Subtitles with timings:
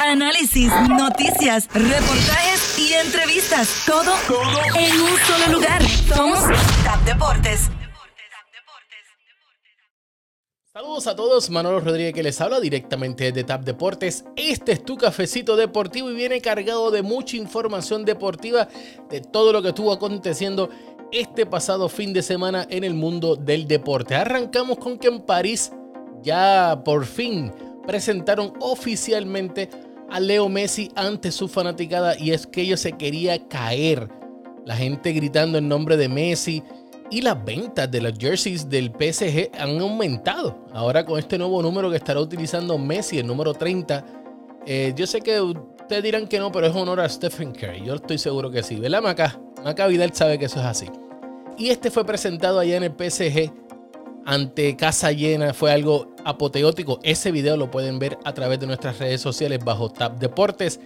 [0.00, 3.84] análisis, noticias, reportajes y entrevistas.
[3.86, 4.12] Todo,
[4.78, 5.82] en un solo lugar.
[6.14, 6.40] Somos
[6.84, 7.70] TAP Deportes.
[10.72, 14.24] Saludos a todos, Manolo Rodríguez que les habla directamente de TAP Deportes.
[14.36, 18.68] Este es tu cafecito deportivo y viene cargado de mucha información deportiva
[19.10, 20.70] de todo lo que estuvo aconteciendo
[21.12, 24.14] este pasado fin de semana en el mundo del deporte.
[24.14, 25.72] Arrancamos con que en París
[26.22, 27.52] ya por fin
[27.84, 29.68] presentaron oficialmente
[30.10, 34.08] a Leo Messi ante su fanaticada y es que ellos se quería caer.
[34.64, 36.62] La gente gritando el nombre de Messi
[37.10, 40.66] y las ventas de los jerseys del PSG han aumentado.
[40.72, 44.04] Ahora con este nuevo número que estará utilizando Messi, el número 30.
[44.66, 47.84] Eh, yo sé que ustedes dirán que no, pero es honor a Stephen Curry.
[47.84, 48.76] Yo estoy seguro que sí.
[48.76, 49.40] ¿Verdad, Maca?
[49.64, 50.86] Maca Vidal sabe que eso es así.
[51.58, 53.52] Y este fue presentado allá en el PSG
[54.30, 55.52] ante casa llena.
[55.52, 57.00] Fue algo apoteótico.
[57.02, 60.78] Ese video lo pueden ver a través de nuestras redes sociales bajo Tap Deportes.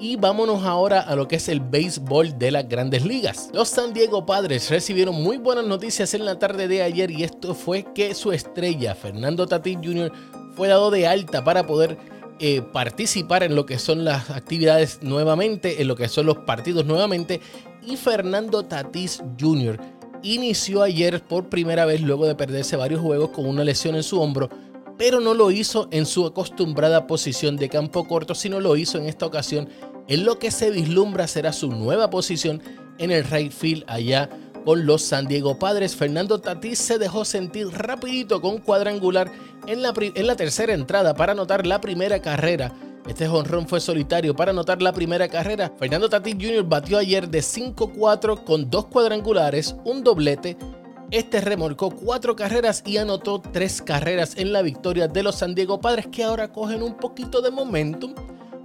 [0.00, 3.50] Y vámonos ahora a lo que es el béisbol de las grandes ligas.
[3.52, 7.54] Los San Diego Padres recibieron muy buenas noticias en la tarde de ayer y esto
[7.54, 10.12] fue que su estrella, Fernando Tatis Jr.,
[10.54, 11.98] fue dado de alta para poder
[12.40, 16.84] eh, participar en lo que son las actividades nuevamente, en lo que son los partidos
[16.84, 17.40] nuevamente.
[17.84, 19.97] Y Fernando Tatis Jr.
[20.22, 24.20] inició ayer por primera vez luego de perderse varios juegos con una lesión en su
[24.20, 24.48] hombro
[24.98, 29.06] pero no lo hizo en su acostumbrada posición de campo corto, sino lo hizo en
[29.06, 29.68] esta ocasión
[30.08, 32.60] en lo que se vislumbra será su nueva posición
[32.98, 34.28] en el right field allá
[34.64, 35.94] con los San Diego Padres.
[35.94, 39.30] Fernando Tatís se dejó sentir rapidito con cuadrangular
[39.66, 42.72] en la, en la tercera entrada para anotar la primera carrera.
[43.08, 45.72] Este jonrón fue solitario para anotar la primera carrera.
[45.78, 46.62] Fernando Tatís Jr.
[46.62, 50.56] batió ayer de 5-4 con dos cuadrangulares, un doblete
[51.10, 55.80] este remolcó cuatro carreras y anotó tres carreras en la victoria de los San Diego
[55.80, 58.14] Padres que ahora cogen un poquito de momentum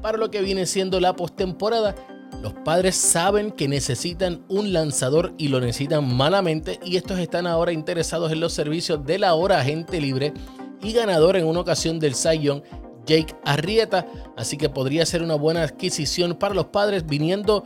[0.00, 1.94] para lo que viene siendo la postemporada.
[2.40, 7.72] Los padres saben que necesitan un lanzador y lo necesitan malamente y estos están ahora
[7.72, 10.32] interesados en los servicios de la hora agente libre
[10.80, 12.62] y ganador en una ocasión del Cy
[13.06, 14.06] Jake Arrieta,
[14.36, 17.64] así que podría ser una buena adquisición para los padres viniendo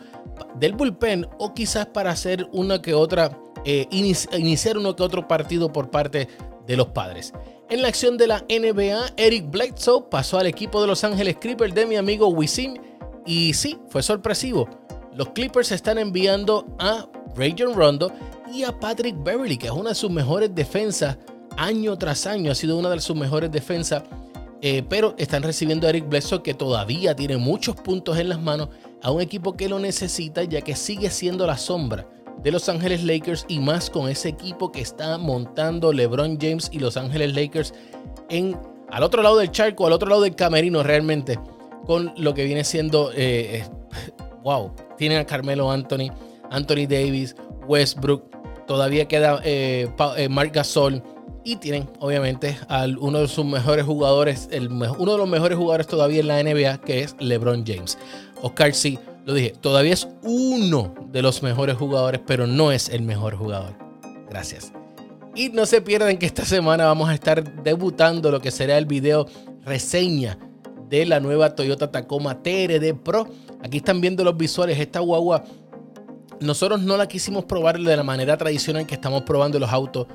[0.58, 5.72] del bullpen o quizás para hacer una que otra eh, iniciar uno que otro partido
[5.72, 6.28] por parte
[6.66, 7.32] de los padres.
[7.70, 11.74] En la acción de la NBA, Eric Bledsoe pasó al equipo de Los Ángeles Clippers
[11.74, 12.80] de mi amigo Wisin
[13.24, 14.68] y sí, fue sorpresivo.
[15.14, 18.12] Los Clippers están enviando a Rajon Rondo
[18.52, 21.16] y a Patrick Beverly, que es una de sus mejores defensas
[21.56, 24.02] año tras año, ha sido una de sus mejores defensas,
[24.66, 28.70] eh, pero están recibiendo a Eric Bledsoe que todavía tiene muchos puntos en las manos
[29.02, 32.08] a un equipo que lo necesita ya que sigue siendo la sombra
[32.42, 36.78] de Los Ángeles Lakers y más con ese equipo que está montando LeBron James y
[36.78, 37.74] Los Ángeles Lakers
[38.30, 38.56] en
[38.88, 41.38] al otro lado del charco, al otro lado del camerino realmente,
[41.84, 43.64] con lo que viene siendo, eh, eh,
[44.42, 46.10] wow, tienen a Carmelo Anthony,
[46.50, 47.36] Anthony Davis,
[47.68, 48.30] Westbrook,
[48.66, 49.42] todavía queda
[50.30, 51.02] Mark Gasol
[51.44, 55.86] y tienen obviamente a uno de sus mejores jugadores, el, uno de los mejores jugadores
[55.86, 57.98] todavía en la NBA, que es LeBron James.
[58.42, 63.02] Oscar sí lo dije, todavía es uno de los mejores jugadores, pero no es el
[63.02, 63.74] mejor jugador.
[64.28, 64.72] Gracias.
[65.34, 68.86] Y no se pierdan que esta semana vamos a estar debutando lo que será el
[68.86, 69.26] video
[69.64, 70.38] reseña
[70.88, 73.26] de la nueva Toyota Tacoma TRD Pro.
[73.62, 74.78] Aquí están viendo los visuales.
[74.78, 75.42] Esta guagua,
[76.40, 80.06] nosotros no la quisimos probar de la manera tradicional que estamos probando los autos,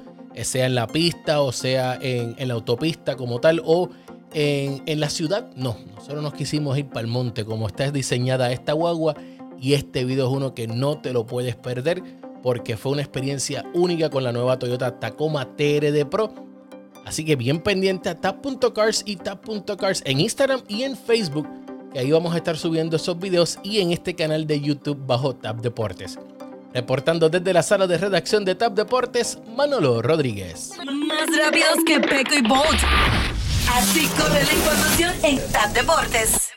[0.44, 3.90] sea en la pista o sea en, en la autopista como tal, o
[4.34, 8.74] en, la ciudad, no, nosotros nos quisimos ir para el monte, como está diseñada esta
[8.74, 9.16] guagua.
[9.60, 12.02] Y este video es uno que no te lo puedes perder
[12.42, 16.34] porque fue una experiencia única con la nueva Toyota Tacoma TRD Pro.
[17.06, 21.48] Así que bien pendiente a tap.cars y tap.cars en Instagram y en Facebook,
[21.92, 25.36] que ahí vamos a estar subiendo esos videos y en este canal de YouTube bajo
[25.36, 26.18] Tap Deportes.
[26.74, 30.72] Reportando desde la sala de redacción de Tap Deportes, Manolo Rodríguez.
[30.86, 32.80] Más rápidos que Peco y Bolt.
[33.74, 36.49] Así corre la información en TAP Deportes.